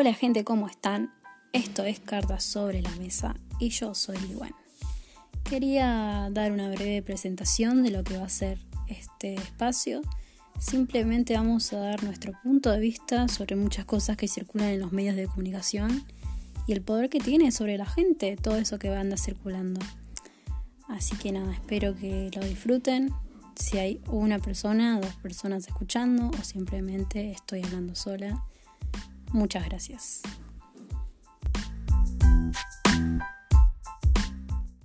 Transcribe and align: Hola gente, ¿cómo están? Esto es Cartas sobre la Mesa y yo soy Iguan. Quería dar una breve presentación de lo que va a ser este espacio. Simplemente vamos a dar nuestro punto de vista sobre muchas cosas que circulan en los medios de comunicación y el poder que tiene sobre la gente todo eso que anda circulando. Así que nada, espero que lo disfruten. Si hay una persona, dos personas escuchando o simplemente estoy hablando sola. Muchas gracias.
Hola 0.00 0.14
gente, 0.14 0.44
¿cómo 0.44 0.68
están? 0.68 1.12
Esto 1.52 1.82
es 1.82 1.98
Cartas 1.98 2.44
sobre 2.44 2.82
la 2.82 2.90
Mesa 3.00 3.34
y 3.58 3.70
yo 3.70 3.96
soy 3.96 4.16
Iguan. 4.30 4.52
Quería 5.42 6.28
dar 6.30 6.52
una 6.52 6.70
breve 6.70 7.02
presentación 7.02 7.82
de 7.82 7.90
lo 7.90 8.04
que 8.04 8.16
va 8.16 8.26
a 8.26 8.28
ser 8.28 8.60
este 8.86 9.34
espacio. 9.34 10.02
Simplemente 10.60 11.34
vamos 11.34 11.72
a 11.72 11.78
dar 11.78 12.04
nuestro 12.04 12.32
punto 12.44 12.70
de 12.70 12.78
vista 12.78 13.26
sobre 13.26 13.56
muchas 13.56 13.86
cosas 13.86 14.16
que 14.16 14.28
circulan 14.28 14.68
en 14.68 14.78
los 14.78 14.92
medios 14.92 15.16
de 15.16 15.26
comunicación 15.26 16.04
y 16.68 16.74
el 16.74 16.80
poder 16.80 17.10
que 17.10 17.18
tiene 17.18 17.50
sobre 17.50 17.76
la 17.76 17.86
gente 17.86 18.36
todo 18.36 18.54
eso 18.54 18.78
que 18.78 18.94
anda 18.94 19.16
circulando. 19.16 19.80
Así 20.86 21.16
que 21.16 21.32
nada, 21.32 21.52
espero 21.52 21.96
que 21.96 22.30
lo 22.36 22.44
disfruten. 22.44 23.12
Si 23.56 23.78
hay 23.78 24.00
una 24.06 24.38
persona, 24.38 25.00
dos 25.00 25.16
personas 25.16 25.66
escuchando 25.66 26.30
o 26.38 26.44
simplemente 26.44 27.32
estoy 27.32 27.64
hablando 27.64 27.96
sola. 27.96 28.44
Muchas 29.32 29.64
gracias. 29.66 30.22